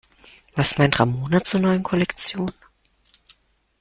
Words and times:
Was 0.55 0.79
meint 0.79 0.97
Ramona 0.99 1.43
zur 1.43 1.59
neuen 1.61 1.83
Kollektion? 1.83 2.49